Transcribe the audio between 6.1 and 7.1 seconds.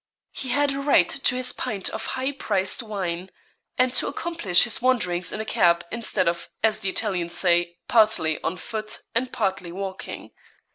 of, as the